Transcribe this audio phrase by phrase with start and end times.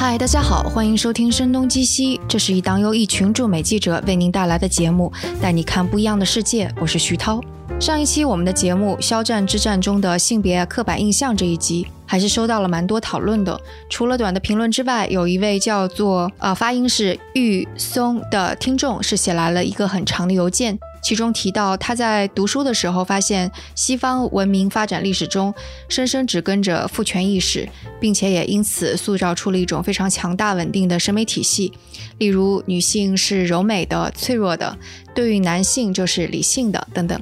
[0.00, 6.72] 嗨，大家好，欢迎收听《声东击西》，这是一档由一群驻美记者为您带来的节目，带你看不一样的世界。
[6.80, 7.38] 我是徐涛。
[7.78, 13.60] 上一期我们的节目《肖战之战》中的性别刻板印象这一集，还是收到了蛮多讨论的。
[13.90, 20.78] 除了短的评论之外，有一位叫做呃发音是玉松的听众是写来了一个很长的邮件。
[21.02, 25.52] 其中提到，他在读书的时候发现，西方文明发展历史中，
[25.88, 31.72] 深深只跟着父权意识，并且也因此塑造出了一种非常强大稳定的审美体系。
[32.18, 34.76] 例如，女性是柔美的、脆弱的，
[35.14, 37.20] 对于男性就是理性的等等。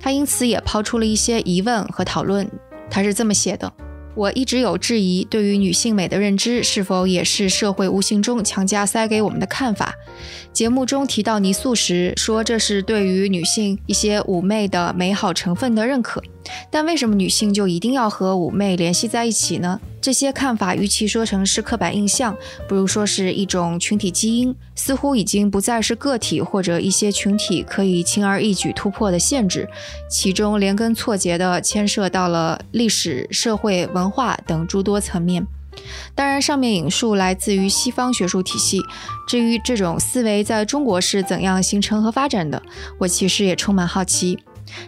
[0.00, 2.50] 他因此也抛出了一些疑问和讨论。
[2.90, 3.72] 他是这么写的。
[4.14, 9.94] 我一直有质疑，对于女性美的认知是否也是社会无形中强加塞给我们的看法？
[10.52, 16.22] 节目中提到泥塑时，说这是对于女性一些妩媚的美好成分的认可。
[16.70, 19.80] 但为什么女性就一定要和妩媚联系在一起呢？
[20.00, 22.36] 这些看法，与其说成是刻板印象，
[22.68, 29.68] 不如说是一种群体基因，似乎已经不再是个体或者一些群体可以轻而易举突破的限制，
[30.10, 35.46] 其中连根错节地牵涉到了历史、社会、文化等诸多层面。
[36.14, 38.82] 当然，上面引述来自于西方学术体系，
[39.28, 42.60] 至于这种思维在中国是怎样形成和发展的，
[42.98, 44.38] 我其实也充满好奇。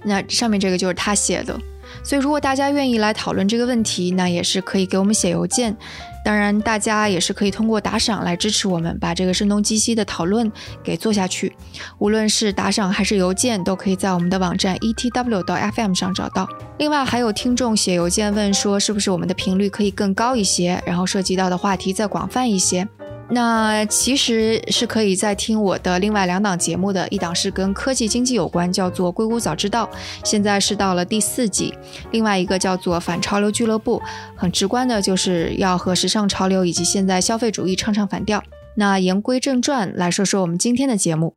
[0.04, 1.58] 那上面这个就是他写的，
[2.02, 5.76] 所以如果大家愿意来讨论这个问题，那也是可以给我们写邮件。
[6.24, 10.50] 当然，大家也是可以通过打赏来支持我们，把这个声东击西的讨论
[10.82, 11.54] 给做下去。
[11.98, 16.48] 无论是打赏还是邮件，都可以在我们的网站 e t w 到 f m 上找到。
[16.78, 22.88] 另外，还有听众写邮件问说，是不是我们的频率可以更高一些，然后涉及到的话题再广泛一些？
[23.30, 29.86] 那其实是可以再听我的另外两档节目的，一档是跟科技经济有关，叫做《硅谷早知道》，
[30.24, 31.72] 现在是到了第四季；
[32.12, 33.98] 另外一个叫做《反潮流俱乐部》，
[34.36, 38.42] 很直观的就是要和时尚潮流以及现在消费主义唱唱反调。
[38.76, 41.34] 那言归正传，来说说我们今天的节目。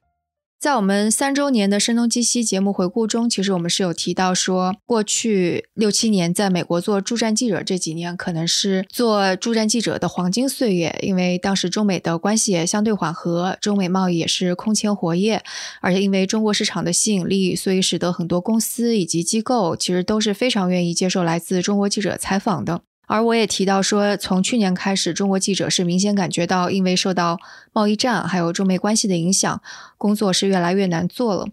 [0.60, 15.44] 在我们三周年的声东击西节目回顾中，其实我们是有提到说，过去六七年在美国做驻站记者这几年，可能是做驻站记者的黄金岁月，因为当时中美的关系也相对缓和，中美贸易也是空前活跃，
[15.80, 22.82] 而且因为中国市场的吸引力，所以使得很多公司以及机构其实都是非常愿意接受来自中国记者采访的。
[23.08, 27.40] 而我也提到说，从去年开始，中国记者是明显感觉到，因为受到
[27.72, 29.62] 贸易战还有中美关系的影响，
[29.98, 31.48] 工作是越来越难做了。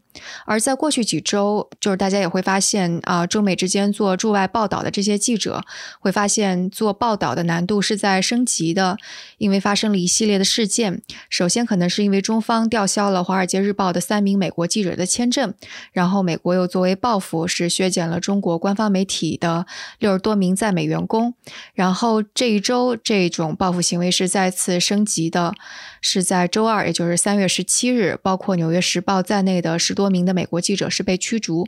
[0.47, 5.63] 而在过去几周，就是大家也会发现啊，中美之间做驻外报道的这些记者，
[6.01, 8.97] 会发现做报道的难度是在升级的，
[9.39, 11.03] 因为发生了一系列的事件。
[11.31, 15.55] 首先，可能是因为中方吊销了《华尔街日报》的三名美国记者的签证，
[15.93, 19.67] 然后美国又作为报复，是削减了中国官方媒体的
[20.01, 21.35] 六十多名在美员工。
[21.75, 25.55] 然后这一周，这种报复行为是再次升级的，
[26.01, 31.67] 是在周二，也就是三月十七日，包括《纽约时报》在内的十多名的美国记者是被驱逐。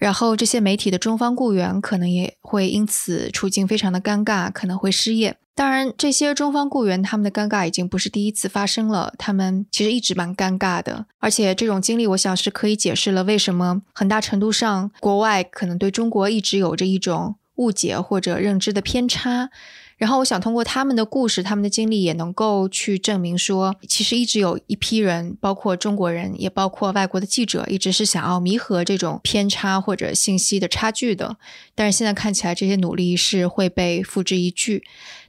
[0.00, 5.36] 然后这些媒体的中方雇员可能也会因此处境非常的尴尬，可能会失业。
[5.56, 11.06] 当然，这些中方雇员他们的尴尬已经不是第一次发生了，他们其实一直蛮尴尬的。
[11.20, 17.36] 而且这种经历，我想是可以解释了为什么很大程度上国外可能对中国一直有着一种。
[17.56, 19.50] 误解或者认知的偏差，
[19.96, 31.36] 然后我想通过他们的故事、他们的经历，也能够去证明说，其实一直有一批人，包括中国人，也包括外国的记者，一直是想要弥合这种偏差或者信息的差距的。
[31.74, 34.82] 但是现在看起来，这些努力是会被付之一炬。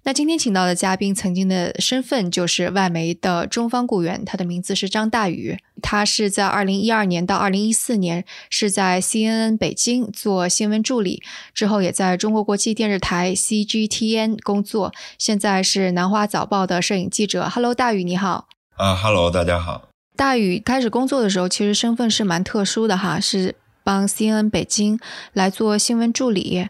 [0.07, 5.57] 那今天请到的嘉宾，曾经的身份就是外媒的中方雇员，他的名字是张大宇。
[5.81, 11.23] 他是在二零一二年到二零一四年是在 CNN 北京做新闻助理，
[11.55, 17.49] 之后也在中国国际电视台 CGTN 工作，现在是南华早报的摄影记者。
[17.49, 18.47] Hello，大宇你好。
[18.75, 19.89] 啊，Hello，大家好。
[20.15, 24.99] 大宇开始工作的时候，其实身份是蛮特殊的哈，是帮 CNN 北京
[25.33, 26.67] 来做新闻助理。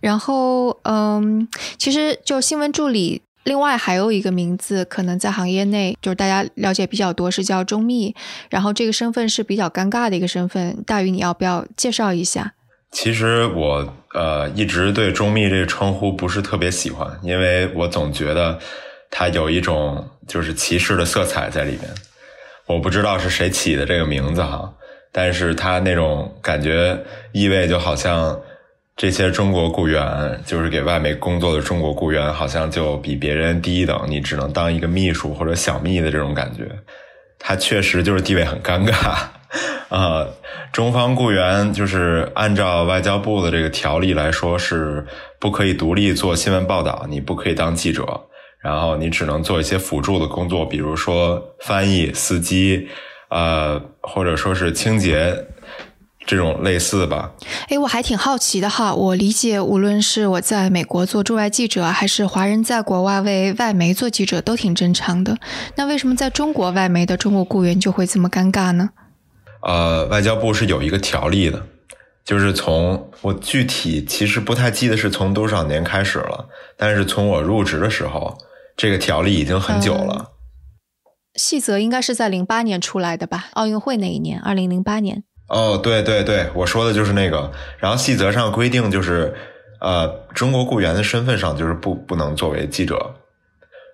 [0.00, 1.46] 然后，嗯，
[1.76, 8.14] 其实就新闻助理，另外还有一个名字，可能在行业内就是大家了解比较多，是叫中密。
[8.48, 12.54] 然后这个身份是比较尴尬的一个身份，大宇，你要不要介绍一下？
[12.90, 18.58] 其实我呃一直对中密这个称呼不是特别喜欢，因为我总觉得
[19.10, 21.82] 它有一种就是歧视的色彩在里面。
[22.66, 24.72] 我不知道是谁起的这个名字哈，
[25.12, 26.98] 但是它那种感觉
[27.32, 28.40] 意味就好像。
[29.00, 36.68] 这些中国雇员，就是给外媒工作的中国雇员，好像就比别人低一等，你只能当一个秘书或者小秘的这种感觉。
[37.38, 39.16] 他确实就是地位很尴尬
[39.88, 40.28] 啊。
[40.70, 45.06] 中方雇员就是按照外交部的这个条例来说，是
[45.38, 48.04] 不可以独立做新闻报道，你不可以当记者。
[48.62, 52.86] 然后你只能做一些辅助的工作，比如说翻译、司机，
[53.30, 55.46] 呃，或者说是清洁。
[56.30, 57.32] 这种类似吧，
[57.70, 58.94] 哎，我还挺好奇的哈。
[58.94, 65.36] 我理解，无论是我在美国做驻外记者，还是华人在国外为外媒做记者，都挺正常的。
[65.74, 68.90] 那为什么在中国外媒的中国雇员就会这么尴尬呢？
[69.64, 71.66] 呃，外交部是有一个条例的，
[72.24, 76.46] 就是从我具体其实不太记得是从多少年开始了，
[76.76, 78.38] 但是从我入职的时候，
[78.76, 80.30] 这个条例已经很久了。
[81.34, 83.46] 细则应该是在零八年出来的吧？
[83.54, 85.24] 奥运会那一年，二零零八年。
[85.50, 87.50] 哦，对对对，我说的就是那个。
[87.78, 89.34] 然后细则上规定就是，
[89.80, 93.14] 呃，中国雇员的身份上就是不不能作为记者，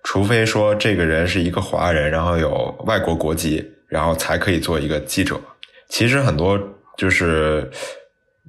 [0.04, 5.40] 除非说这个人是一个华人，然后有外国国籍，然后才可以做一个记者。
[5.88, 6.60] 其实很多
[6.98, 7.70] 就是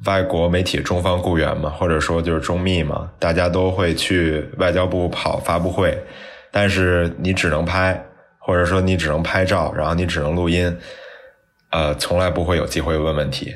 [0.06, 5.98] 外国媒体中方雇员嘛，或者说就是中密嘛，大家都会去外交部跑发布会，
[6.52, 8.06] 但是你只能拍，
[8.38, 10.78] 或者说你只能拍照，然后你只能录音。
[11.78, 13.54] 呃，从来不会有机会问问题。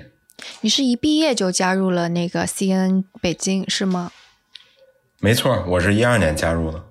[0.61, 4.11] 你是一毕业就加入了那个 CNN 北京是吗？
[5.19, 6.83] 没错，我是一二年加入的。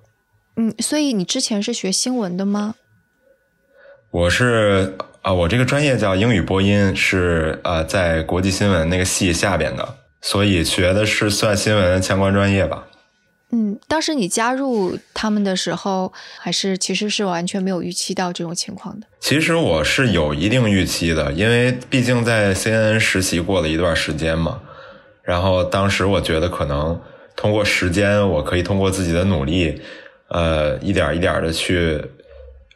[0.56, 2.75] 嗯，所以你之前是学新闻的吗？
[4.11, 12.88] 我是啊，我这个专业叫英语播音，是呃在国际新闻那个系下边的，所以学的是算新闻相关专业吧。
[13.52, 19.06] 嗯，当时你加入他们的时候，还是其实是完全没有预期到这种情况的。
[19.19, 24.61] 其实我是有一定预期的，因为毕竟在 CNN 实习过了一段时间嘛。
[25.23, 27.00] 然后当时我觉得可能
[27.37, 29.81] 通过时间，我可以通过自己的努力，
[30.29, 32.00] 呃，一点一点的去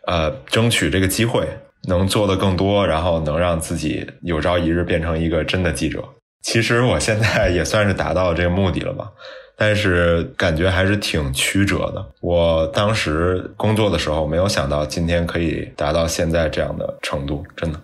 [0.07, 1.49] 呃争取这个机会，
[1.89, 6.05] 能做的更多，然后能让自己有朝一日变成一个真的记者。
[6.43, 9.11] 其实我现在也算是达到这个目的了吧。
[9.57, 12.05] 但是感觉还是挺曲折的。
[12.21, 17.81] 我当时工作的时候，没有想到今天可以达到现在这样的程度，真的。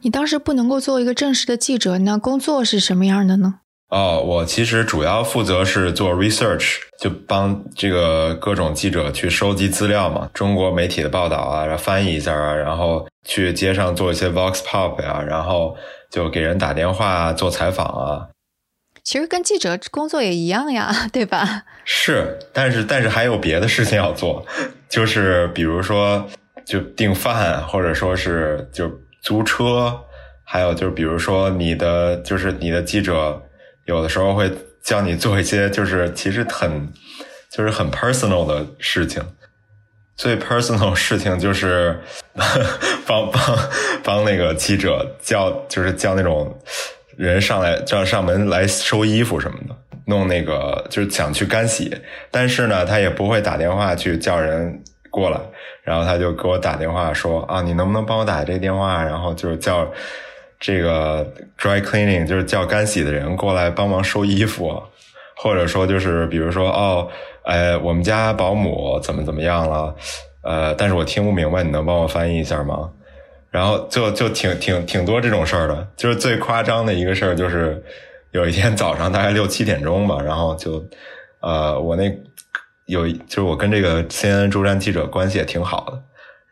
[0.00, 3.56] 你当时不能够做一个正式的记者，那工作是什么样的呢？
[3.88, 15.76] 哦，我其实主要负责是做 research，就帮这个各种记者去收集资料嘛，中国媒体的报道啊，然后翻译一下啊，然后去街上做一些 vox pop 呀，然后
[16.10, 18.26] 就给人打电话做采访啊。
[19.06, 21.62] 其实跟记者工作也一样呀， 对吧？
[21.84, 24.44] 是，但是但是还有别的事情要做，
[24.88, 26.28] 就是比如说
[26.64, 28.90] 就订饭，或者说是就
[29.22, 29.96] 租车，
[30.42, 33.40] 还有就是比如说你的就是你的记者
[33.84, 34.50] 有的时候会
[34.82, 36.92] 叫你做一些就是其实很
[37.48, 39.22] 就是很 personal 的事情，
[40.16, 42.02] 最 personal 事情就是
[43.06, 43.58] 帮 帮
[44.02, 46.60] 帮那个记者叫就是叫那种。
[47.16, 49.74] 人上来叫上门来收衣服什么的，
[50.06, 51.90] 弄那个就是想去干洗，
[52.30, 55.40] 但是呢，他也不会打电话去叫人过来，
[55.82, 59.90] 然后他就给我打电话说啊，你能不能帮我打这个电话，然后就是叫
[60.60, 61.26] 这个
[61.58, 64.82] dry cleaning，就是叫干洗的人过来帮忙收衣服，
[65.36, 67.08] 或者说就是比如说哦，
[67.44, 69.94] 哎，我们家保姆怎么怎么样了，
[70.42, 72.90] 呃，但是我听不明白，你能帮我翻译一下吗？
[73.56, 77.82] 然后就就挺挺挺多这种事儿的，就是最夸张的一个事儿，就是
[78.32, 80.84] 有一天早上大概六七点钟吧，然后就，
[81.40, 82.04] 呃，我那
[82.84, 86.02] 有就是我跟这个 CNN 驻站记者关系也挺好的，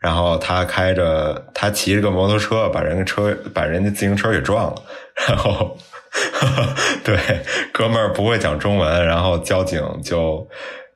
[0.01, 4.81] 然后他开着他骑着个摩托车把人家车把人家自行车给撞了，
[5.27, 5.77] 然后
[7.03, 7.15] 对
[7.71, 10.37] 哥们儿不会讲中文，然后交警就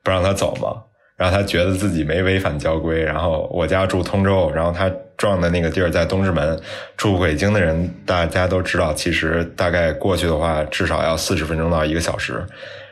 [0.02, 0.82] 不让他走嘛。
[1.16, 4.90] 然后他觉得自己没违反交规，然后我家住通州，然后他
[5.20, 6.58] 撞的那个地儿在东直门。
[6.96, 12.42] 住北京的人大家都知道，其实大概过去的话至少要四十分钟到一个小时。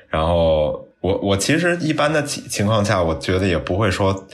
[0.08, 4.26] 然后我我其实一般的情况下，我觉得也不会说，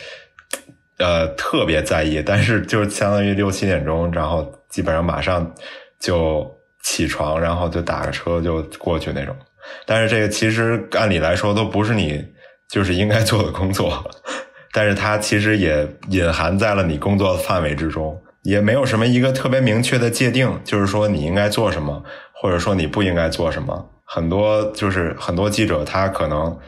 [0.99, 5.55] 呃特别在意，但是就是相当于六七点钟，然后基本上马上
[6.01, 6.45] 就
[6.83, 9.37] 起床，然后就打个车就过去那种。
[9.87, 12.25] 但是这个其实按理来说都不是你。
[12.67, 14.03] 就是应该做的工作，
[14.75, 22.03] 但是它其实也隐含在了你工作的范围之中，也没有什么一个特别明确的界定，就是说你应该做什么，
[22.33, 23.89] 或者说你不应该做什么。
[24.05, 26.59] 很多就是很多记者他可能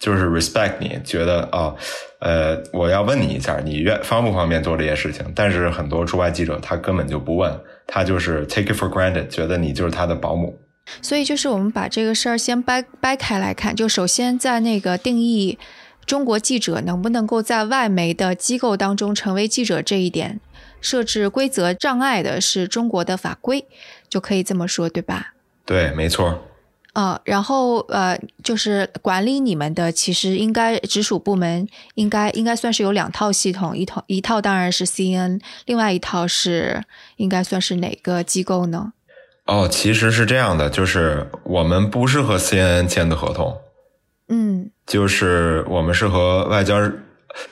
[0.00, 1.72] 就是 respect 你，觉得啊，
[2.18, 5.24] 呃，我要问你一下，你愿方不方便做这些事情？
[5.32, 7.56] 但是很多驻外记者他根本就不问，
[7.86, 10.58] 他就是 take it for granted，觉得你就是他的保姆。
[11.00, 13.74] 所以，就是我们把这个事儿先掰掰开来看。
[13.74, 15.58] 就首先，在那个定义
[16.06, 20.40] 中国记者能不能够在外媒的机构当中成为记者这一点，
[20.80, 23.66] 设置规则障碍的是中国的法规，
[24.08, 25.34] 就可以这么说，对吧？
[25.64, 26.44] 对，没错。
[26.92, 36.84] 啊，然后呃，就是管理你们的，其实应该直属部门应该应该算是有两套系统，一套一套当然是 CN，另外一套是
[37.16, 38.92] 应该算是哪个机构呢？
[39.46, 43.58] 哦，其实是这样的，就是我们不是和 CN 签的合同，
[44.28, 46.80] 嗯，就是我们是和外交，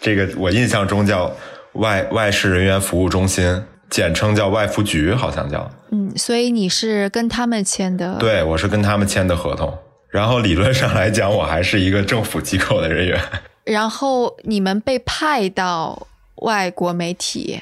[0.00, 1.30] 这个我印象中叫
[1.74, 5.70] 外外事人员服务中心，简称叫外服局，好像叫。
[5.90, 8.16] 嗯，所以你是跟他们签的？
[8.18, 9.76] 对，我是跟他们签的合同。
[10.08, 13.20] 然后理论上来讲，我还是一个政府机构的人员。
[13.64, 17.60] 然后你们被派到外国媒体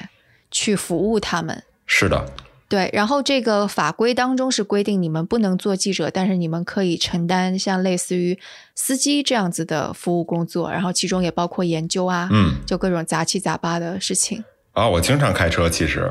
[0.49, 1.63] 去服务他们？
[1.85, 2.25] 是的。
[2.71, 8.39] 对，然后这个法规当中是规定你们不能做记者，但是你们可以承担像类似于
[8.75, 14.41] 司机这样子的服务工作，然后其中也包括研究啊，嗯，就各种杂七杂八的事情。
[14.71, 16.09] 啊，我经常开车，其实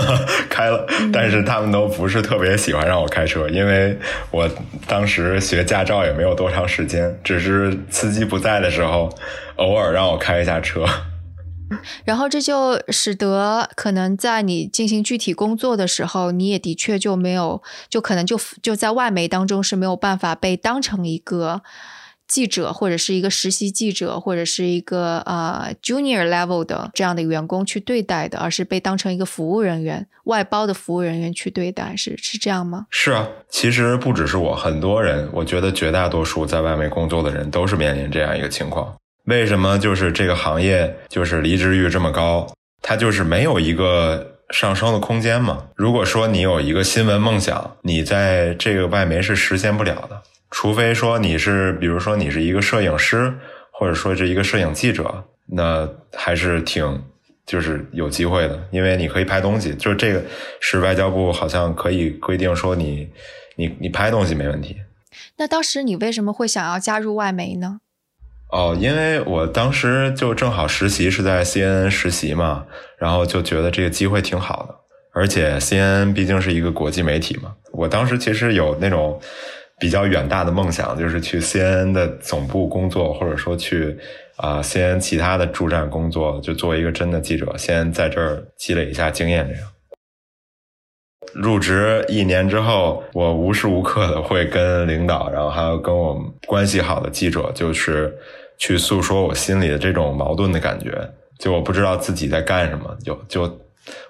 [0.50, 3.98] 开了，但是他们都不是特别喜欢让我开车，因为
[4.30, 4.46] 我
[4.86, 9.08] 当时学驾照也没有多长时间，只是司机不在的时候，
[9.56, 10.84] 偶尔让我开一下车。
[12.04, 21.62] 然后这就使得可能在你进行具体工作的时候，你也的确就没有，就可能就就在外媒当中是没有办法被当成一个。
[22.28, 32.86] 记者或者是一个实习记者，或者是一个呃 junior level 的这样的员工去对待的，而是被当成一个服务人员、外包的服务人员去对待，是是这样吗？
[32.88, 38.96] 是啊，其实不只是我，很多人，我觉得绝大多数在外面工作的人都是面临这样一个情况。
[39.24, 42.52] 为什么就是这个行业就是离职率这么高？
[42.80, 45.68] 它就是没有一个上升的空间嘛。
[45.76, 50.22] 如果说你有一个新闻梦想，你在这个外媒是实现不了的。
[50.50, 53.32] 除非说你是，比如说你是一个摄影师，
[53.70, 57.04] 或者说是一个摄影记者，那还是挺
[57.46, 59.72] 就是有机会的，因为你可以拍东西。
[59.76, 60.22] 就是这个
[60.60, 63.08] 是外交部好像可以规定说你
[63.56, 64.76] 你你拍东西没问题。
[65.36, 67.78] 那当时你为什么会想要加入外媒呢？
[68.52, 72.64] 哦，因为我当时就正好实习是在 CNN 实习嘛，
[72.98, 74.74] 然后就觉得这个机会挺好的，
[75.12, 79.20] 而且 CNN 毕竟是一个国际媒体嘛，我当时其实有那种。
[79.80, 83.98] 比较远大的梦想就是去 CNN 的总部工作，或者说去
[84.36, 89.44] 啊 CNN 其他的驻站工作，就作为一个真的记者，先在这儿积累一下经验。
[89.48, 89.68] 这样
[91.34, 98.16] 入职一年之后，我无时无刻的会跟领导，然后还有跟我们关系好的记者，就是
[98.62, 100.96] 去诉说我心里的这种矛盾的感觉。
[101.36, 103.60] 就我不知道自己在干什么，就就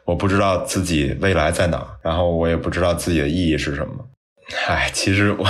[0.04, 3.94] 我不知道自己未来在哪，然后我也不知道自己的意义是什么。
[4.66, 5.46] 唉，其实我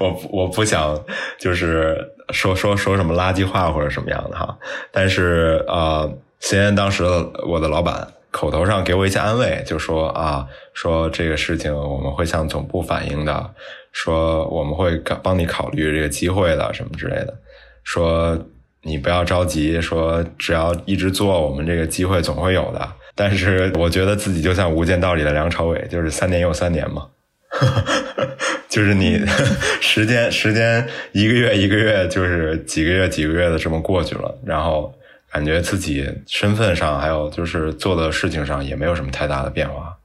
[0.00, 1.00] 我我不想
[1.38, 1.96] 就是
[2.30, 4.58] 说说说什么垃圾话或者什么样的哈，
[4.90, 7.04] 但是呃，先当时
[7.46, 13.50] 我的老板口头上给我一些安慰，就说啊，说这个事情我们会向总部反映的，
[13.92, 17.38] 说我们会帮你考虑这个机会的什么之类的，
[17.84, 18.38] 说
[18.82, 22.88] 你不要着急，说只要一直做，我们这个机会总会有的。
[23.14, 27.06] 但是我觉得自己就像《无间道》里的梁朝伟，就是三年又三年嘛。
[28.68, 29.20] 就是你
[29.82, 34.94] 时间时间一个月一个月，就是几个月几个月的这么过去了，然后
[35.32, 39.96] 感觉自己身份上还有就是做的事情上也没有什么太大的变化。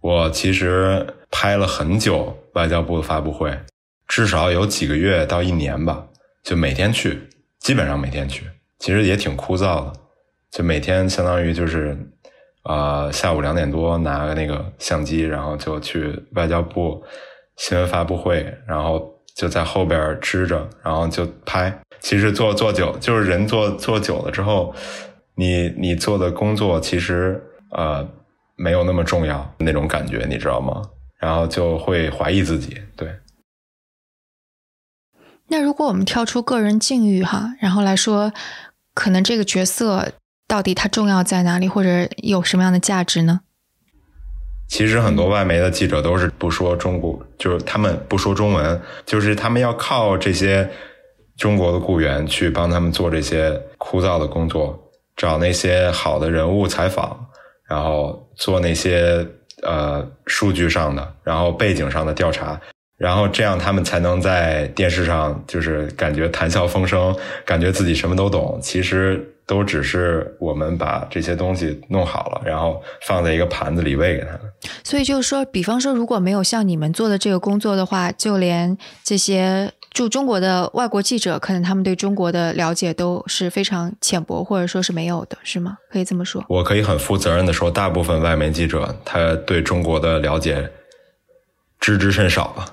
[0.00, 3.54] 我其实拍了很久外交部的发布会，
[4.08, 6.06] 至少有几个月到一年吧，
[6.46, 8.46] 就每天去，基本上每天去，
[8.78, 9.92] 其实也挺枯燥的，
[10.50, 11.94] 就每天相当于就是。
[12.68, 17.00] 啊，下午两点多拿个那个相机，然后就去外交部
[17.58, 21.72] 新闻发布会，然后就在后边支着，然后就拍。
[22.00, 24.74] 其实做做久，就是人做做久了之后，
[25.36, 28.04] 你你做的工作其实呃
[28.56, 30.82] 没有那么重要那种感觉，你知道吗？
[31.20, 32.76] 然后就会怀疑自己。
[32.96, 33.08] 对。
[35.48, 38.32] 那如果我们跳出个人境遇哈，然后来说，
[38.94, 40.12] 可能这个角色。
[40.48, 43.40] 到底它重要在哪里，或者有什么样的价值呢？
[44.68, 50.70] 其实很多外媒的记者都是不说中国，就是他们不说中文，就是他们要靠这些
[51.36, 54.80] 中国的雇员去帮他们做这些枯燥的工作，
[55.16, 57.26] 找那些好的人物采访，
[57.68, 59.26] 然后做那些
[59.64, 62.60] 呃数据上的，然后背景上的调查，
[62.96, 68.58] 然后这样他们才能在电视上就是感觉谈笑风生，感觉自己什么都懂。
[68.62, 69.32] 其实。
[69.48, 74.40] 都只是我们把这些东西弄好了，然后放在一个盘子里喂给他们。
[74.82, 85.78] 所以就是说，比方说，如果没有像你们做的这个工作的话，就连这些驻中国的外国记者，可能他们对中国的了解都是非常浅薄，或者说是没有的，是吗？
[85.92, 86.44] 可以这么说？
[86.48, 90.68] 我可以很负责任的说，大部分外媒记者他对中国的了解
[91.78, 92.66] 知之甚少吧。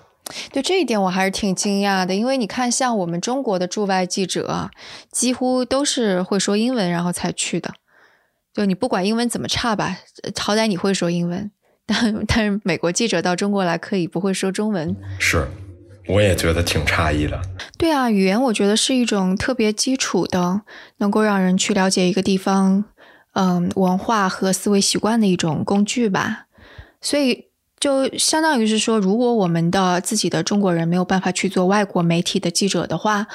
[0.52, 4.72] 对这一点我还是挺惊讶的，因为你看，像我们中国的驻外记者，
[5.12, 7.74] 几乎都是会说英文，然后才去的。
[8.54, 9.98] 就你不管英文怎么差吧，
[10.40, 11.52] 好歹你会说英文。
[11.86, 15.46] 但但是美国记者到中国来可以不会说中文，是，
[16.08, 17.42] 我也觉得挺诧异的。
[17.78, 20.62] 对啊，语言我觉得是一种特别基础的，
[20.98, 22.86] 能够让人去了解一个地方，
[23.34, 26.46] 嗯，文化和思维习惯的一种工具吧。
[27.02, 27.48] 所以
[27.84, 33.28] 就相当于是说，如果我们的自己的中国人没有办法去做外国媒体的记者的话，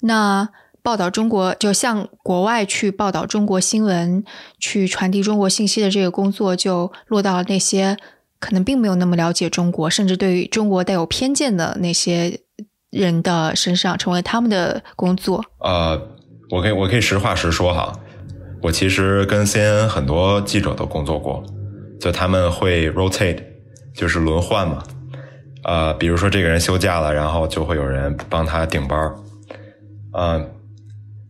[0.00, 0.48] 那。
[0.84, 4.22] 报道中国，就向国外去报道中国新闻，
[4.58, 7.96] 去传递中国信息的这个工作，就落到了那些
[8.38, 12.38] 可能并没有那么了解中国，甚至对于中国带有偏见的那些
[12.90, 15.42] 人的身上，成为他们的工作。
[15.60, 15.98] 呃，
[16.50, 17.90] 我可以我可以实话实说哈，
[18.60, 21.42] 我其实跟 CNN 很多记者都工作过，
[21.98, 23.42] 就他们会 rotate，
[23.94, 24.82] 就是轮换嘛。
[25.62, 29.14] 呃，比如说这个人休假了，然后就会有人帮他顶班儿，
[30.12, 30.50] 嗯。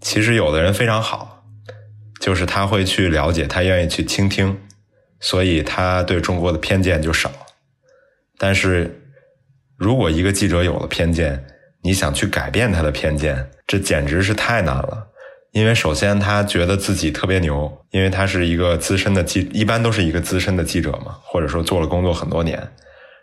[0.00, 1.46] 其实有的人非常好，
[2.20, 4.54] 就是他会去了解，他愿意去倾听，
[5.18, 7.32] 所以他对中国的偏见就少。
[8.36, 9.00] 但是，
[9.78, 11.42] 如果一个记者有了偏见，
[11.82, 15.08] 你想去改变他的偏见，这简直是太难了。
[15.54, 22.60] 因为首先他觉得自己特别牛，因为他是一个资深的记，一般都是一个资深的记者嘛，或者说做了工作很多年。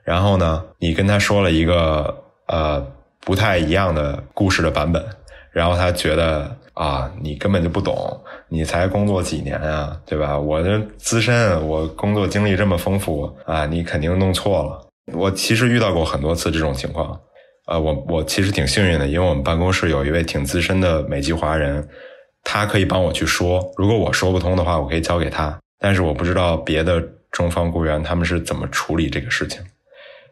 [0.04, 2.84] 然后呢，你跟他说了一个呃
[3.20, 5.06] 不太一样的故事的版本，
[5.52, 6.58] 然后他觉得。
[6.74, 10.40] 啊，你根本就不懂，你才工作几年啊，对吧？
[10.40, 14.88] 我这资深，我工作经历这么丰富啊，你肯定弄错了。
[15.14, 17.20] 我其实遇到过很多次这种情况，
[17.68, 21.86] 呃，我我其实挺幸运的，因为我们办公室有一位挺资深的美籍华人，
[22.44, 25.58] 他可以帮我去说，如果我说不通的话，我可以交给他。
[25.80, 29.62] 但是我不知道别的中方雇员他们是怎么处理这个事情。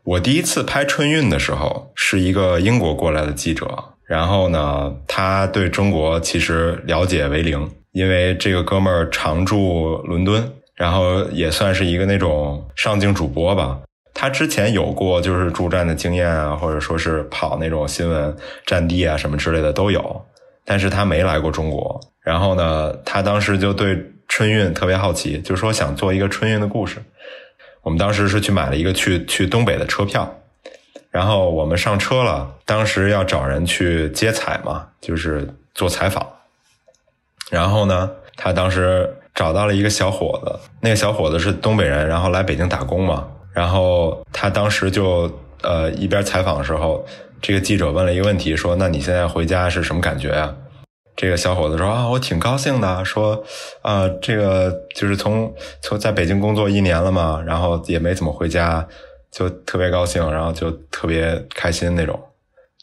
[0.04, 3.68] 我第一次拍春运的时候，是一个英国过来的记者。
[4.08, 13.80] 然后呢，他对中国其实了解为零，因为这个哥们儿常驻伦敦，然后也算是一个那种上镜主播吧。
[14.14, 20.26] 他之前有过就是驻站的经验啊，或者说是跑那种新闻战地啊什么之类的都有，
[20.70, 22.00] 但是他没来过中国。
[22.22, 27.02] 然后呢，他当时就对春运特别好奇，就说想做一个春运的故事。
[27.82, 30.32] 我们当时是去买了一个去去东北的车票。
[31.10, 36.24] 然后我们上车了，当时要找人去接采嘛，就是做采访。
[37.50, 43.28] 然后呢，他当时找到了一个小伙子，那个小伙子是东北人，然后来北京打工嘛。
[43.60, 45.30] 然后他当时就
[45.64, 47.06] 呃一边采访的时候，
[47.42, 50.56] 这个记者问了一个问题，说：“那你现在回家是什么感觉呀？”
[51.18, 53.44] 这个小伙子说：“啊，我挺高兴的，说
[53.82, 58.88] 啊，这个就是从从在北京工作一年了嘛，然后也没怎么回家。”
[59.32, 62.20] 就特别高兴，然后就特别开心那种。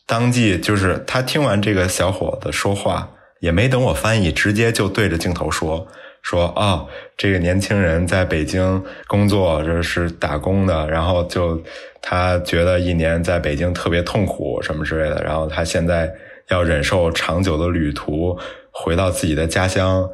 [0.06, 3.10] 当即就是他听完这个小伙子说话，
[3.40, 5.88] 也没等我翻译，直接就对着镜头说
[6.28, 6.84] 说啊，
[7.16, 11.62] 这个年轻人在北京工作，这是打工的，然后就
[12.02, 16.12] 他觉得一年在北京特别痛苦什么之类的，然后他现在
[16.48, 18.36] 要忍受长久的旅途，
[18.72, 20.10] 回到自己的家乡。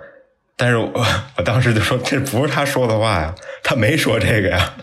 [0.55, 0.93] 但是我
[1.39, 4.75] 我当时就说，这不是他说的话呀，他没说这个呀。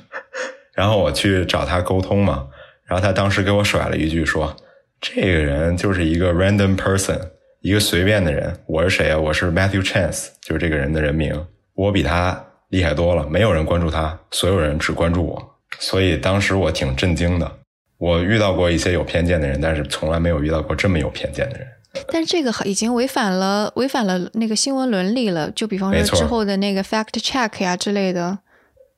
[0.73, 2.47] 然后我去找他沟通嘛，
[2.87, 4.57] 然后他当时给我甩了一句说
[4.99, 7.19] ：“这个人就是一个 random person，
[7.61, 8.57] 一个随便的人。
[8.65, 9.17] 我是谁啊？
[9.17, 11.45] 我是 Matthew Chance，就是这个人的人名。
[11.73, 15.55] 我比他厉害多了，没有人关注他，所有人只关注我。
[15.77, 17.51] 所以当时我挺震惊的。
[17.97, 21.67] 我遇到过一些有偏见的人，但是从来没有遇到过这么有偏见的人。
[22.07, 25.51] 但这个已经违反了违反了那个新闻伦理了。
[25.51, 28.39] 就比方说之后的那个 fact check 呀之类的。”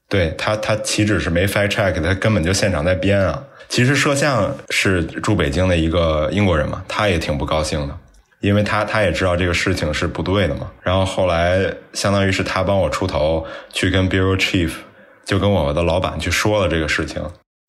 [0.07, 3.43] 对他，他岂止是没 fact check，他根本就现场在编啊！
[3.69, 7.97] 其实摄像是住北京的一个英国人嘛，他也挺不高兴的，
[8.41, 10.69] 因为他他也知道这个事情是不对的嘛。
[10.81, 14.71] 然后后来相当于是他帮我出头，去跟 bureau chief，
[15.25, 17.23] 就跟我的老板去说了这个事情。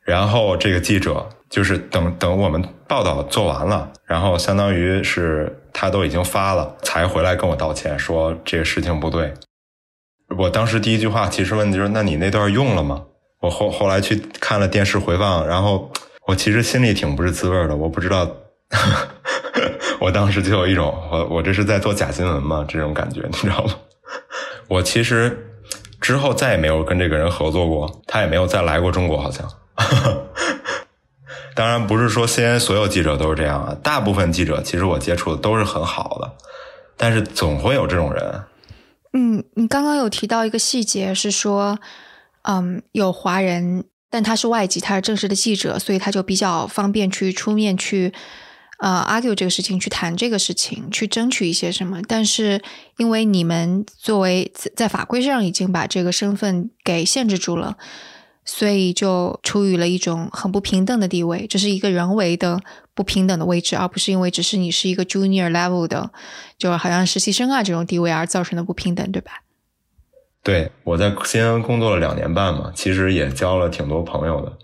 [0.05, 9.33] 然后这个记者就是等等我们报道做完了，然后相当于是他都已经发了，才回来跟我道歉，说这个事情不对。
[10.37, 13.03] 我当时第一句话其实问的就是：“那你那段用了吗？”
[13.43, 15.93] 我后后来去看了电视回放，然后
[16.27, 17.77] 我其实心里挺不是滋味的。
[17.77, 18.29] 我不知道，
[20.03, 22.65] 我当时就有一种我我这是在做假新闻吗？
[22.69, 23.73] 这种感觉你知道吗？
[24.67, 25.55] 我其实
[26.01, 29.49] 之后再也没有跟这个人合作过，他也没有再来过中国，好像。
[31.55, 36.33] 当然不是说西安所有记者都是这样啊，大部分记者其实我接触的都是很好的，
[36.97, 38.43] 但是总会有这种人。
[39.13, 41.79] 嗯，你刚刚有提到一个细节，是说，
[42.43, 48.13] 嗯，有华人但他是外籍，他是正式的记者，所以他就比较方便去出面去
[48.83, 52.03] 呃 argue 这个事情，去谈这个事情，去争取一些什么。
[52.07, 52.61] 但是
[52.99, 57.79] 因为你们作为在法规上已经把这个身份给限制住了。
[58.45, 62.61] 所以就处于了一种很不平等的地位，这是一个人为的
[62.93, 66.11] 不平等的位置，而不是因为只是你是一个 junior level 的，
[66.59, 69.45] 就好像实习生啊这种地位而造成的不平等，对吧？
[70.43, 74.59] 对，我在西安工作了两年半嘛，其实也交了挺多朋友的，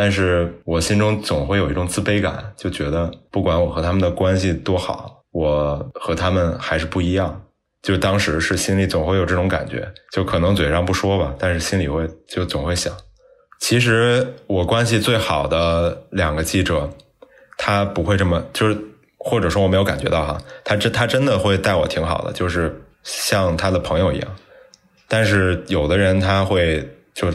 [0.00, 7.42] 但是我心中总会有一种自卑感，就觉得不管我和他们的关系多好，我和他们还是不一样。
[7.82, 12.94] 就当时是心里总会有这种感觉，就可能嘴上不说吧，但是心里会就总会想。
[13.58, 16.88] 其实我关系最好的两个记者，
[17.56, 18.78] 他不会这么，就是
[19.18, 24.36] 或者说我没有感觉到哈，他真他真的会待我挺好的，就是像他的朋友一样。
[25.08, 27.32] 但是有的人他会就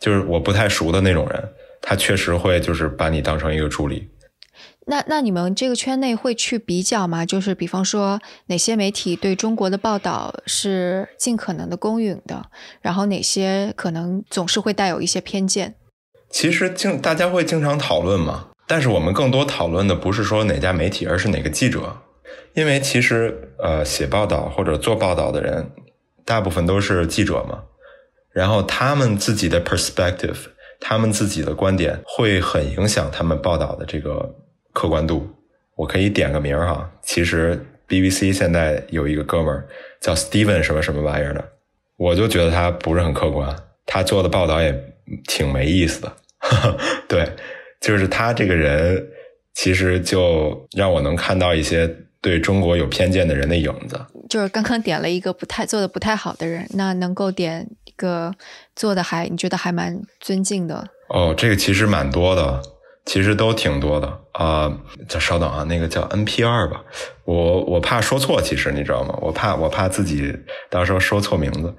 [0.00, 1.48] 就是我不太熟的那种人，
[1.82, 4.08] 他确实会就是把你当成一个助理。
[4.84, 7.24] 那那你们这个圈内会去比较吗？
[7.24, 12.46] 就是比方说哪些媒体对中国的报道是尽可能的公允的，
[12.80, 15.76] 然后哪些可能总是会带有一些偏见。
[16.28, 21.98] 其实经大家会经常讨论嘛，但是我们更多讨论的不是说哪家媒体，而是哪个记者，
[22.54, 25.70] 因为其实呃写报道或者做报道的人，
[26.24, 27.62] 大部分都是记者嘛，
[28.32, 30.38] 然后他们自己的 perspective，
[30.82, 34.38] 他们自己的观点会很影响他们报道的这个。
[34.74, 35.28] 客观度，
[35.76, 36.90] 我可以点个名儿哈。
[37.02, 39.68] 其实 BBC 现在有一个哥们儿
[40.00, 41.46] 叫 Steven 什么什么玩意儿的，
[41.98, 44.74] 我就觉得他不是很客观，他做的报道也
[45.28, 46.16] 挺没意思的。
[47.06, 47.28] 对，
[47.82, 49.06] 就是他这个人，
[49.52, 54.00] 其实就让我能看到一些对中国有偏见的人的影子。
[54.30, 58.32] 就是刚刚点了一个不太做的不太好的人，那能够点一个
[58.74, 60.88] 做的还你觉得还蛮尊敬的？
[61.10, 62.62] 哦，这个其实蛮多的。
[63.04, 64.72] 其实都挺多的啊，
[65.08, 66.84] 叫稍等啊，那个叫 NPR 吧，
[67.24, 69.18] 我我怕说错，其实你知道吗？
[69.20, 70.32] 我怕我怕自己
[70.70, 71.74] 到时候说错名字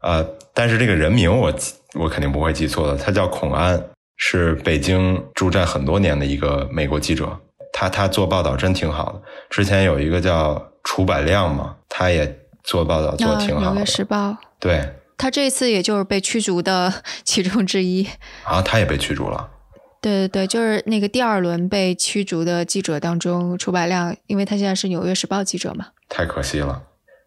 [0.00, 0.22] 啊。
[0.52, 1.50] 但是这个人名我
[1.98, 3.82] 我肯定不会记错的，他叫孔安，
[4.18, 7.40] 是北京驻站很多年的一个美国记者，
[7.78, 9.22] 他他做报道真挺好的。
[9.48, 13.70] 之前有一个叫楚百亮嘛，他也做报道做的挺好的。
[13.70, 14.36] 纽约时报。
[14.58, 14.94] 对。
[15.16, 18.04] 他这次也就是被驱逐的 其中之一。
[18.42, 19.48] 啊，他也被驱逐了。
[20.00, 25.86] 对对对，就是那个第二轮被驱逐的记者当中，楚百亮，因为他现在是《纽约时报》记者嘛。
[26.08, 26.82] 太可惜了，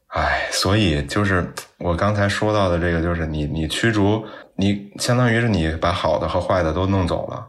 [0.07, 7.45] 哎，所以就是我刚才说到的这个，就是你你驱逐你，相当于是你把好的和坏的都弄走了。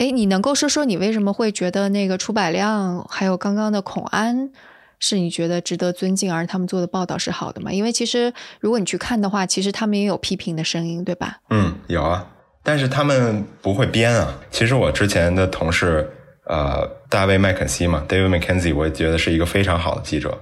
[0.00, 4.50] 哎，你能够说说你为什么会觉得那个楚百亮还有刚刚的孔安
[4.98, 7.70] 是你觉得值得尊敬，而他们做的报道是好的吗？
[7.70, 11.40] 因为其实如果你去看的话，其实他们也有批评的声音，对吧？
[11.50, 12.26] 嗯，有啊。
[12.62, 14.38] 但是他们不会编啊！
[14.50, 16.10] 其实我之前的同事，
[16.46, 20.38] 呃，大卫麦肯锡嘛，David McKenzie，我也觉得是一个非常好的记者。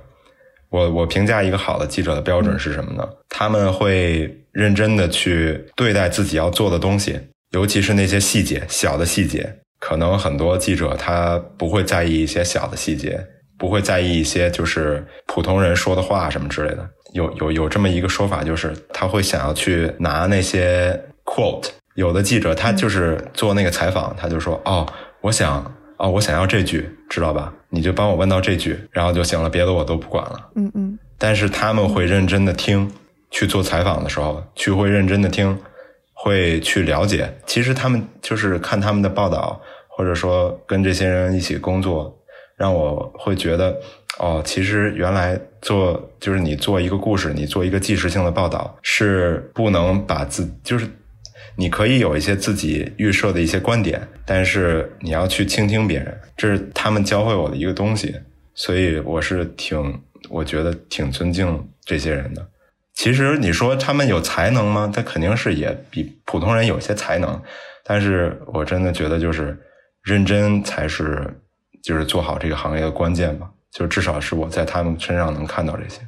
[0.70, 3.08] 我我评价一个好的记者的标准是什么呢？
[3.28, 7.18] 他们会认真的去对待自己要做的东西，
[7.52, 9.58] 尤其是那些细节，小的细节。
[9.80, 13.24] 可能很多记者他不会在意一些小的细节，
[13.56, 16.88] 不会在意一些就是普通人说的话什么之类的。
[17.12, 21.68] 有有有这么一个说法，就是他会想要去拿那些 quote。
[21.94, 24.86] 有的记者他就是做那个采访，他就说：“哦，
[25.20, 25.64] 我想，
[25.96, 27.52] 哦，我想要这句，知道吧？
[27.70, 30.98] 你就帮我问到这句，然后就行了，别的我都不管了。”嗯嗯。
[31.16, 32.90] 但是他们会认真的听，
[33.30, 35.58] 去做采访的时候，去会认真的听，
[36.18, 37.32] 会去了解。
[37.46, 42.18] 其实他们就是看他们的报道，或者说跟这些人一起工作，
[42.56, 43.80] 让我会觉得，
[44.18, 50.86] 哦，其实原来做就是你做一个故事，你做一个纪实性的报道，是不能把自就是。
[51.60, 58.14] 你可以有一些自己预设的一些观点，但是你要去倾听别人，这是他们教会我的一个东西，
[58.54, 60.00] 所以我是挺，
[60.30, 62.48] 我觉得挺尊敬这些人的。
[62.98, 64.90] 其实你说他们有才能吗？
[64.92, 67.40] 他肯定是也比普通人有些才能，
[67.84, 69.56] 但是我真的觉得就是
[70.02, 71.40] 认真才是，
[71.80, 73.48] 就是做好这个行业的关键吧。
[73.70, 76.00] 就至少是我在他们身上能看到这些。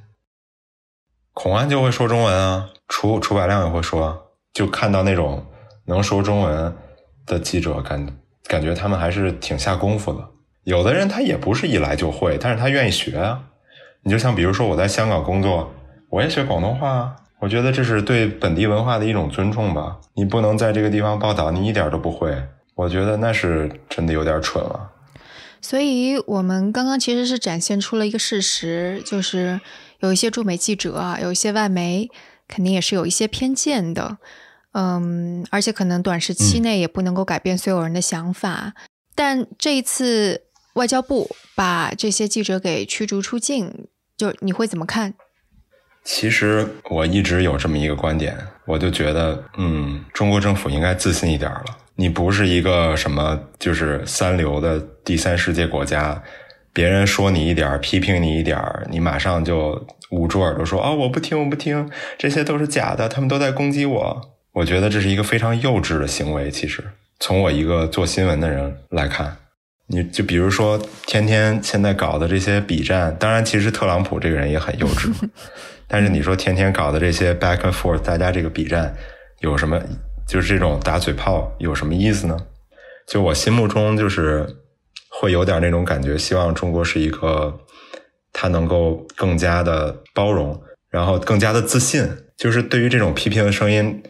[1.33, 4.27] 孔安就会说中文啊，楚楚百亮也会说。
[4.53, 5.47] 就看到那种
[5.87, 6.77] 能说中文
[7.25, 8.05] 的记者，感
[8.49, 10.29] 感觉他们还是挺下功夫的。
[10.65, 13.45] 有的人他也不是一来就会，但是他愿意学啊。
[14.03, 15.73] 你就像比如说我在香港工作，
[16.11, 19.99] 我也学广东话，我觉得这是对本地文化的一种尊重吧。
[20.15, 22.37] 你不能在这个地方报道，你一点都不会，
[22.75, 24.91] 我觉得那是真的有点蠢了。
[25.61, 29.61] 所以我们刚刚其实是展现出了一个事实，就是
[30.01, 32.11] 有一些驻美记者啊，有一些外媒。
[32.53, 34.19] 肯定也是有一些偏见的，
[34.73, 38.75] 嗯，而且可能短时期内也不能够改变所有人的想法。
[39.15, 40.43] 但这一次
[40.73, 45.15] 外交部把这些记者给驱逐出境，就你会怎么看？
[46.05, 51.65] 其实我一直有这么一个观点，我就觉得，嗯，中国政府应该自信一点了。
[51.95, 56.23] 你不是一个什么就是三流的第三世界国家，
[56.73, 58.59] 别人说你一点批评你一点
[58.91, 64.21] 你马上就捂住耳朵说啊，我不听，我不听，这些都是假的，他们都在攻击我。
[64.53, 66.51] 我觉得这是一个非常幼稚的行为。
[66.51, 66.83] 其实，
[67.21, 69.37] 从我一个做新闻的人来看，
[69.87, 75.13] 你就比如说天天现在搞的这些比战，当然，其实特朗普这个人也很幼稚。
[75.91, 78.95] 但是你说天天搞的这些 back and forth，大家这个比战
[79.41, 79.83] 有什么？
[80.27, 82.39] 就是这种打嘴炮有什么意思呢？
[83.09, 84.47] 就我心目中就是
[85.11, 87.59] 会有点那种感觉，希望中国是一个
[88.33, 92.09] 他能够更加的包容，然后更加的自信。
[92.37, 94.01] 就是对于这种批评的声音，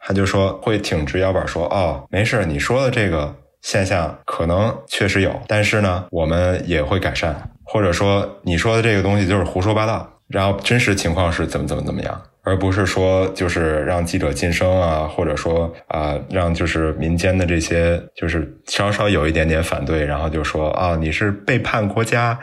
[0.00, 22.38] 他就说会挺直腰板说：“哦，没事，你说的这个现象可能确实有，但是呢，我们也会改善，或者说你说的这个东西就是胡说八道。”然后真实情况是怎么怎么怎么样，而不是说就是让记者晋升啊，或者说啊让就是民间的这些就是稍稍有一点点反对，然后就说啊你是背叛国家，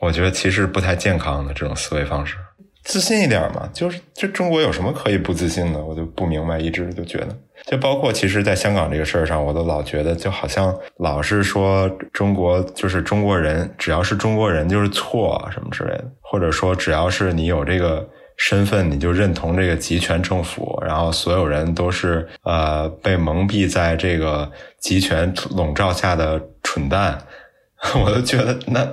[0.00, 2.36] 我觉得其实不太健康的这种思维方式。
[2.84, 5.82] 自信一点嘛，就是这中国有什么可以不自信的？
[5.82, 27.18] 我就不明白，一直就觉得，就包括其实，在香港这个事儿上，我都老觉得，就好像老是说中国就是中国人，只要是中国人就是错什么之类的，或者说只要是你有这个身份，你就认同这个集权政府，然后所有人都是呃被蒙蔽在这个集权笼罩下的蠢蛋，
[28.04, 28.86] 我都觉得那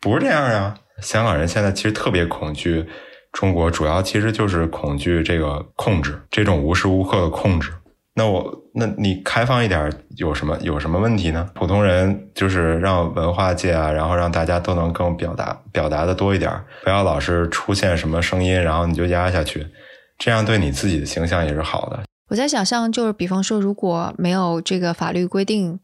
[0.00, 0.78] 不是这样啊。
[1.00, 2.86] 香港人现在其实特别恐惧。
[3.36, 7.70] 中国主要其实就是恐惧这个控制，这种无时无刻的控制。
[8.14, 11.46] 那我，那你开放一点有什么有什么问题呢？
[11.54, 16.50] 普通人就是让文化界啊，然后让大家都能更表达表达的多一点，
[16.82, 19.66] 不要老是出现什么声音，然后你就压下去，
[20.16, 22.04] 这样对你自己的形象也是好的。
[22.30, 25.78] 我在想象，就是比方说，如果没有这个法律规定，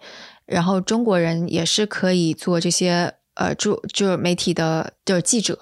[0.46, 3.12] 然后中国人也是可以做这些。
[3.34, 5.58] 呃，就就是媒体的，就是记者，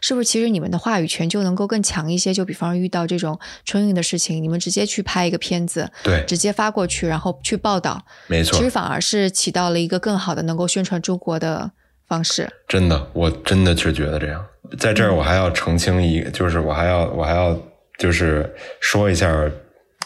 [0.00, 0.24] 是不是？
[0.24, 2.34] 其实你们的话语权就能够更强一些。
[2.34, 8.58] 就比方遇到这种春运的事情，你们直接去拍一个片子，对，直接发过去，然后去报道，没错。
[8.58, 11.70] 其实反而是起到了一个更好的能够宣传中国的
[12.08, 12.48] 方式。
[12.66, 14.44] 真的，我真的是觉得这样。
[14.78, 17.56] 在这儿，我还要澄清一个，就是我还要，我还要，
[17.98, 19.32] 就是说一下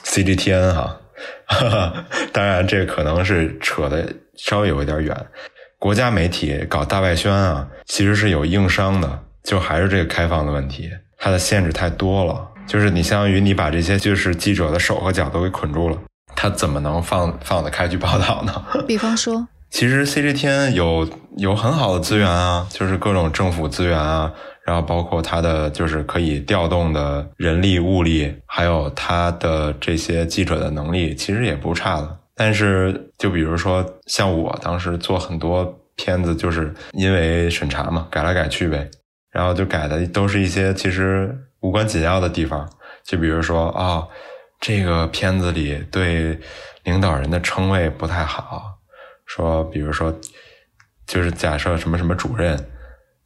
[0.04, 1.00] CGTN 哈。
[2.32, 5.26] 当然，这可能是扯的稍微有一点远。
[5.78, 12.46] 国家媒体搞大外宣啊，其实是有硬伤的，就还是这个开放的问题，它的限制太多了。
[12.66, 15.96] 就是你相当于你把这些就是记者的手和脚都给捆住了，
[16.36, 18.62] 他怎么能放放得开去报道呢？
[18.86, 24.30] 比方说， 其实 CGTN 有有很好的资源啊，就是各种政府资源啊，
[24.66, 32.17] 然后包括它的就是可以调动的人力物力，还有它的这些记者的能力，其实也不差的。
[32.40, 38.88] 但是，就比如说像我当时做很多片子，就是因为审查嘛，改来改去呗，
[39.32, 42.70] 然后就改的都是一些其实无关紧要的地方。
[43.04, 44.06] 就比如说啊，
[44.60, 46.38] 这个片子里对
[46.84, 48.78] 领导人的称谓不太好，
[49.26, 50.16] 说比如说
[51.08, 52.56] 就是假设什么什么主任，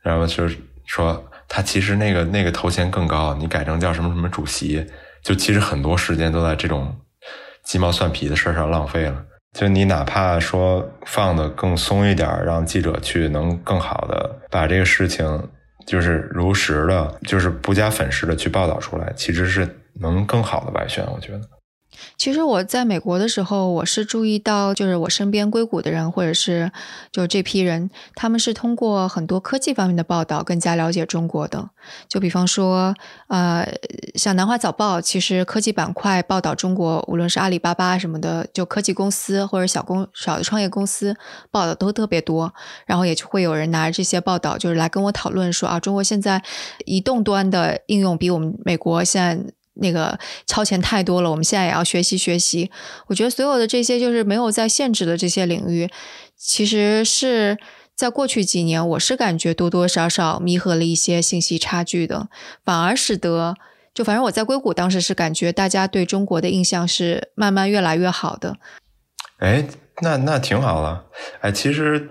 [0.02, 4.86] 然后就是说他其实那个那个头衔更高，你改成叫什么什么主席，
[5.22, 6.96] 就其实很多时间都在这种。
[7.64, 9.24] 鸡毛蒜皮的事上浪费了，
[9.58, 15.48] 就你哪怕说放的更松一点，让记者去能更好的把这个事情，
[15.86, 21.40] 就是如实的，就是不加粉饰的去报道出来，其实是能更好的外宣，我觉得。
[22.16, 26.70] 其实我在美国的时候，我是注意到，就是我身边硅谷的人，或者是
[27.10, 31.70] 就这批人，他们是通过很多科技方面的报道，更加了解中国的。
[32.08, 32.94] 就比方说，
[33.28, 33.66] 呃，
[34.14, 41.16] 像南华早报，其实科技板块报道中国，无论是阿里巴巴什么的，就科技公司或者小公小的创业公司
[41.50, 42.52] 报道都特别多。
[42.86, 46.42] 然后也就会有人拿着这些报道，就是来跟我讨论说啊，中国现在
[46.84, 49.52] 移动端的应用比我们美国现在。
[49.74, 52.70] 那个超前太多了，我们现在也要学习学习。
[53.06, 55.88] 我觉得所有的这些就是没有在限制的这些领域，
[56.36, 57.56] 其实是
[57.96, 62.28] 在过去几年，我是感觉多多少少弥合了一些信息差距的，
[62.64, 63.54] 反而使得
[63.94, 68.56] 就反正我在硅谷当时是感觉大家对中国的印象是慢慢越来越好的。
[69.38, 69.66] 哎，
[70.02, 71.06] 那那挺好了。
[71.40, 72.10] 哎，其实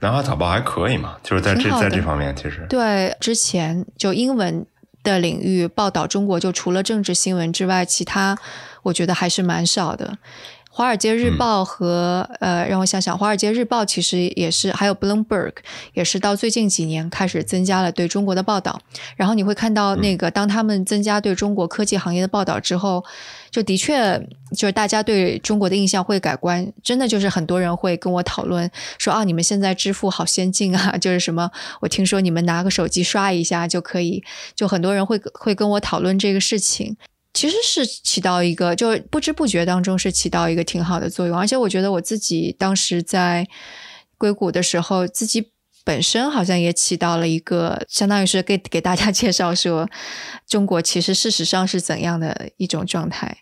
[0.00, 4.66] 南华早报还可以嘛，就是在这在这方面，其实对之前就英文。
[5.12, 8.38] 的领域报道中国，就除了政治新闻之外，其他
[8.82, 10.06] 我觉得还是蛮少的。
[10.78, 15.54] 《华尔街日报》和呃，让我想想，《华尔街日报》其实也是，还有 Bloomberg
[15.92, 18.80] 也是到最近几年开始增加了对中国的报道。
[19.16, 23.04] 然后你会看到，那个当他们增加对中国科技行业的报道之后，
[23.50, 24.16] 就的确
[24.56, 26.72] 就是大家对中国的印象会改观。
[26.84, 34.22] 真的就是很多人会跟我讨论说啊，你们现在支付好先进啊， 就是什么，我听说你们拿个手机刷一下就可以，
[34.54, 36.96] 就很多人会会跟我讨论这个事情。
[37.38, 43.46] 其实是起到一个，就不知不觉当中是起到一个挺好的作用，而且我觉得我自己当时在
[44.16, 45.52] 硅谷的时候，自己
[45.84, 49.88] 本身好像也起到了一个，相当于是给给大家介绍说，
[50.48, 53.38] 中国其实事实上是怎样的一种状态。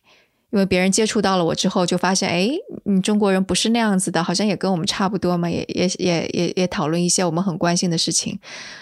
[0.50, 2.50] 因为别人接触到了我之后，就发现，哎，
[2.84, 8.38] 你中国人不是那样子的，好像也跟我们差不多嘛，也也也也也讨论一些我们很关心的事情，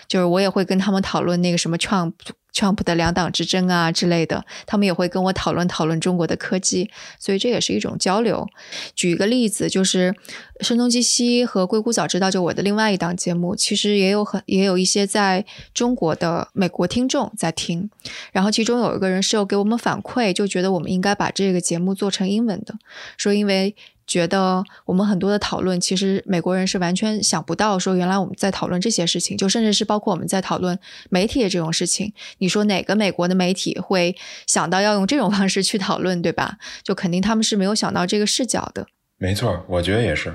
[0.09, 2.13] 就是我也会跟他们讨论那个什么创。
[2.55, 6.89] Trump 的两党之争啊之类的，他们也会跟我讨论讨论中国的科技，
[7.19, 8.47] 所以这也是一种交流。
[8.95, 10.15] 举一个例子，就是
[10.65, 17.91] 《声东击西》和《硅谷早知道》就我的另外一档节目，其实也有很也有一些在中国的美国听众在听，
[18.33, 22.77] 然后其中有一个人是有给我们反馈，就觉得我们应该把这个节目做成英文的，
[23.17, 23.75] 说因为。
[24.07, 30.79] 觉得我们很多的讨论，其实美国人是完全想不到，说原来我们在讨论这些事情，就甚至是包括我们在讨论
[31.11, 32.13] 媒体的这种事情。
[32.39, 36.59] 你说哪个美国的媒体会想到要用这种方式去讨论，对吧？
[36.83, 38.87] 就肯定他们是没有想到这个视角的。
[39.17, 40.35] 没错，我觉得也是。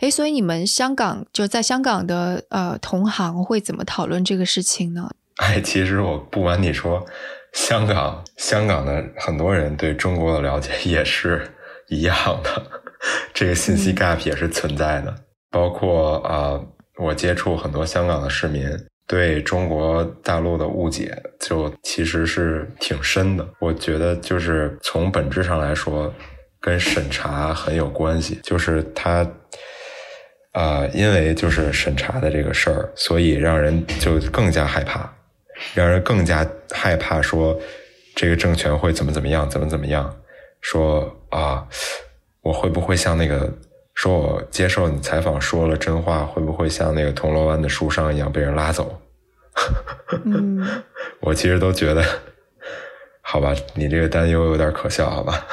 [0.00, 5.10] 哎，所以你们香港就在香港的呃同行会怎么讨论这个事情呢？
[5.42, 7.04] 哎，其实我不瞒你说，
[7.52, 11.52] 香港香港的很多人对中国的了解也是
[11.88, 12.81] 一样的。
[13.34, 15.14] 这个信息 gap 也是存在的，
[15.50, 16.60] 包括啊，
[16.98, 18.68] 我接触很多香港的市民
[19.06, 23.46] 对中国大陆的误解，就其实是挺深的。
[23.58, 26.14] 我觉得就是从本质上来说，
[26.60, 28.38] 跟审查很有关系。
[28.42, 29.28] 就是他
[30.52, 35.12] 啊，因为就是审查的这个事儿，所以让人就更加害怕，
[35.74, 37.58] 让人更加害怕说
[38.14, 40.14] 这个政权会怎么怎么样，怎么怎么样，
[40.60, 41.66] 说啊。
[42.42, 43.52] 我会不会像那个
[43.94, 49.00] 说我接受你采访说了真话，会不会像那个铜锣湾的书商一样被人拉走？
[50.24, 50.66] 嗯，
[51.20, 52.02] 我其实都觉得，
[53.20, 55.46] 好吧，你这个担忧有点可笑，好吧？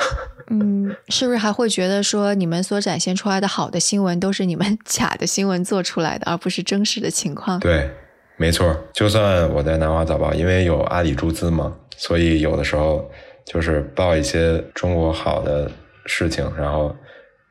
[0.49, 7.59] 嗯，是不是还会觉得说你们所展现出来的好的新闻都是你们假的新闻做出来的，而不是真实的情况？
[7.59, 7.91] 对，
[8.37, 8.75] 没错。
[8.93, 13.11] 就算我在南华早报，因为有阿里注资嘛，所以有的时候
[13.45, 15.69] 就是报一些中国好的。
[16.09, 16.93] 事情，然后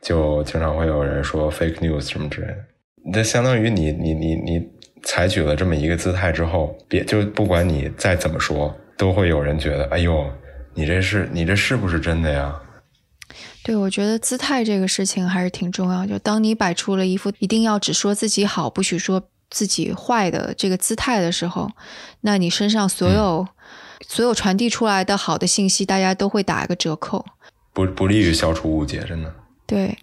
[0.02, 2.56] 就经常会有人说 fake news 什么之类的。
[3.12, 4.68] 那相当于你你你你
[5.04, 10.28] 采取了这么一个姿态之后，别就不管你再怎么说，都会有人觉得，哎呦，
[10.74, 12.54] 你这是你这是不是真的呀？
[13.62, 16.04] 对，我觉得姿态这个事情还是挺重要。
[16.04, 21.70] 就当你摆出了一副一定要只说自己好，不许说自己坏的这个姿态的时候，
[22.22, 23.46] 那你身上所有
[24.06, 27.24] 所有传递出来的好的信息，大家都会打一个折扣。
[27.78, 29.32] 不不利于消除误解，真的。
[29.64, 29.96] 对。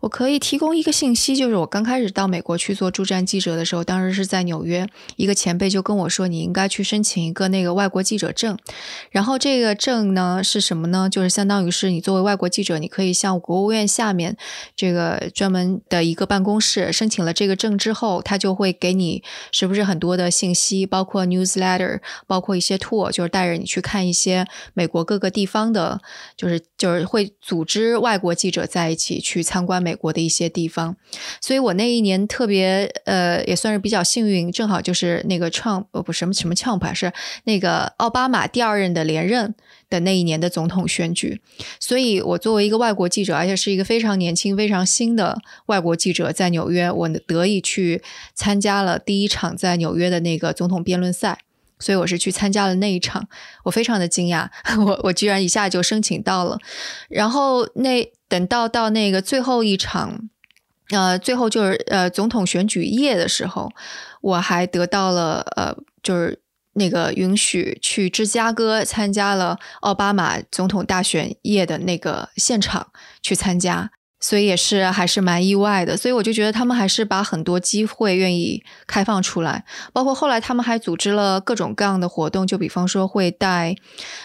[0.00, 4.86] 我可以提供一个信息，就是我刚开始到美国去做驻站记者的时候，当时是在纽约，
[5.16, 8.58] 一个前辈就跟我说，你应该去申请一个那个外国记者证。
[9.10, 11.08] 然后这个证呢是什么呢？
[11.08, 14.36] 就是相当于是你作为外国记者，你可以向国务院下面
[14.74, 26.00] 这个专门的一个办公室申请了这个证之后，他就会给你是不是很多的信息，包括 newsletter，包括一些 tour，就是带着你去看一些美国各个地方的，
[26.36, 29.67] 就是就是会组织外国记者在一起去参。
[29.68, 30.96] 关美国的一些地方，
[31.42, 37.12] 所以我那一年特别呃，也算是比较幸运，正好就是那个创呃不什么什么 Trump 是
[37.44, 39.54] 那个奥巴马第二任的连任
[39.90, 41.42] 的那一年的总统选举，
[41.78, 48.02] 所以我作为一个外国记者，而且是一个非常年轻、非常新的外国记者，在纽约，我得以去
[48.34, 51.38] 参加了第一场在纽约的那个总统辩论赛。
[51.78, 53.28] 所以我是去参加了那一场，
[53.64, 54.48] 我非常的惊讶，
[54.84, 56.58] 我我居然一下就申请到了。
[57.08, 60.28] 然后那等到到那个最后一场，
[60.90, 63.70] 呃，最后就是呃总统选举夜的时候，
[64.20, 66.40] 我还得到了呃就是
[66.74, 73.90] 那个允许去芝加哥参加了奥巴马总统大选夜的那个现场去参加。
[74.20, 83.76] 所以也是还是蛮意外的，所以我就觉得他们还是把很多机会愿意开放出来，包括后来他们还组织了各种各样的活动，就比方说会带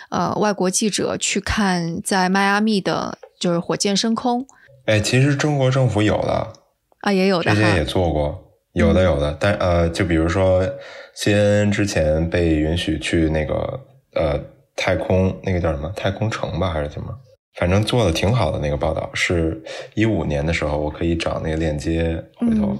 [0.10, 4.46] 呃外国记者去看在迈阿密的，就是火箭升空。
[4.86, 6.54] 哎，其实中国政府有的
[7.02, 10.68] 啊，也有的，之前也做过，有的有的，但呃，就比如说
[11.16, 13.80] CNN 之前被允许去那个
[14.16, 14.39] 呃
[14.76, 17.08] 太空那个叫什么太空城吧，还是什么？
[17.56, 19.62] 反正做的挺好的那个报道，是
[19.93, 22.78] 一五年的时候，我可以找那个链接回头。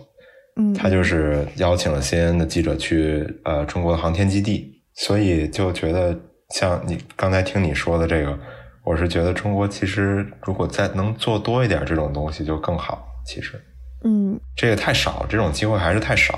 [0.56, 6.16] 嗯，他就是邀请了 CNN 的记者去呃中国的航天基地，所以就觉得
[6.50, 8.38] 像你刚才听你说的这个，
[8.86, 13.08] 我是觉得中国其实如果再能做多一点这种东西就更好。
[13.26, 13.60] 其实，
[14.04, 16.38] 嗯，这个太少，这种机会还是太少。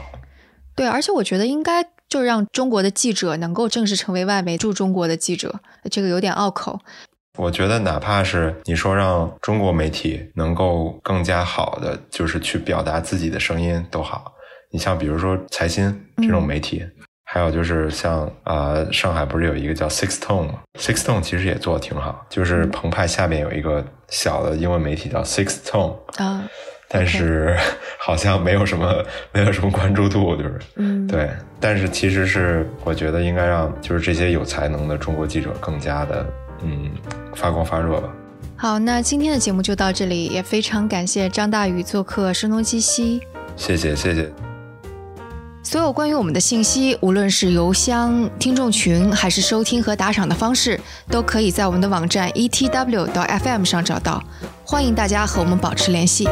[0.75, 5.59] 对，而且我觉得应该就让中国的记者能够正式成为外媒驻中国的记者，
[5.89, 6.79] 这个有点拗口。
[7.35, 14.33] 我觉得，哪怕是你说让中国媒体能够更加好的，就是去表达自己的声音都好。
[14.71, 16.85] 你像比如说财新这种媒体，
[17.23, 26.43] 还有就是像啊，上海不是有一个叫 Six Tone 吗？Six Tone 其实也做的挺好，就是澎湃下面有一个小的英文媒体叫 Six Tone 啊，
[26.87, 27.55] 但是
[27.99, 31.29] 好像没有什么没有什么关注度，就是嗯，对。
[31.59, 36.25] 但是其实是我觉得应该让就是这些有才能的中国记者更加的。
[36.63, 36.91] 嗯，
[37.35, 38.09] 发光发热吧。
[38.57, 43.21] 好，那今天的节目就到这里，也非常感谢张大宇做客声东击西。
[43.57, 44.31] 谢谢谢谢。
[45.61, 50.79] 所有关于我们的信息，无论是邮箱、听众群，还是收听和打赏的方式，
[51.09, 54.23] 都可以在我们的网站 etw 到 fm 上找到。
[54.63, 56.27] 欢迎大家和我们保持联系。